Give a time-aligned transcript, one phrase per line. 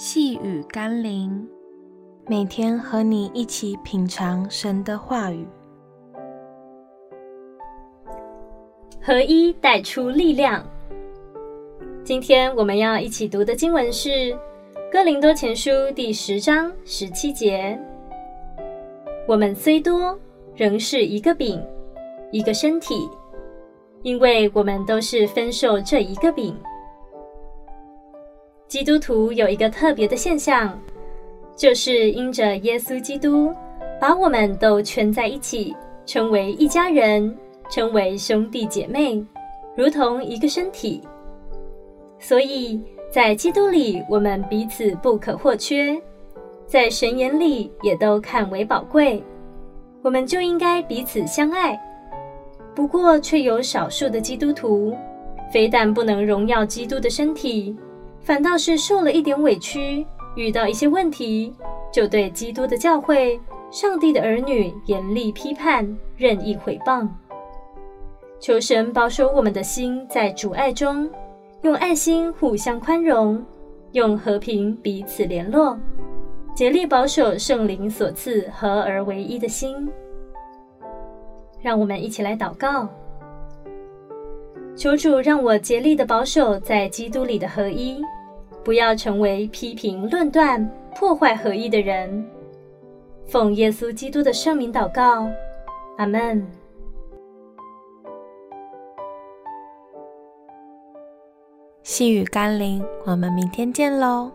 [0.00, 1.44] 细雨甘霖，
[2.28, 5.44] 每天和你一起品尝神的话语，
[9.02, 10.64] 合一带出力量。
[12.04, 14.08] 今天我们要一起读的经文是
[14.92, 17.76] 《哥林多前书》第十章十七节
[19.26, 20.16] ：“我们虽多，
[20.54, 21.60] 仍是一个饼，
[22.30, 23.08] 一个身体，
[24.02, 26.56] 因为我们都是分受这一个饼。”
[28.68, 30.78] 基督徒有一个特别的现象，
[31.56, 33.50] 就是因着耶稣基督
[33.98, 37.34] 把我们都圈在一起，称为一家人，
[37.70, 39.24] 称为兄弟姐妹，
[39.74, 41.00] 如同一个身体。
[42.18, 42.78] 所以
[43.10, 45.98] 在基督里，我们彼此不可或缺，
[46.66, 49.24] 在神眼里也都看为宝贵，
[50.02, 51.80] 我们就应该彼此相爱。
[52.74, 54.94] 不过，却有少数的基督徒，
[55.50, 57.74] 非但不能荣耀基督的身体。
[58.28, 60.06] 反倒是受了一点委屈，
[60.36, 61.50] 遇到一些问题，
[61.90, 67.08] 就对基督的教会、上帝的儿女严厉批判、任意毁谤。
[68.38, 71.08] 求神保守我们的心在主爱中，
[71.62, 73.42] 用爱心互相宽容，
[73.92, 75.78] 用和平彼此联络，
[76.54, 79.90] 竭力保守圣灵所赐合而为一的心。
[81.62, 82.86] 让我们一起来祷告。
[84.76, 88.00] 求主让我竭力的保守在基督里的合一，
[88.68, 90.62] 不要成为批评、论断、
[90.94, 92.22] 破坏合一的人。
[93.24, 95.26] 奉耶稣基督的圣名祷告，
[95.96, 96.46] 阿门。
[101.82, 104.30] 细雨甘霖，我们明天见喽。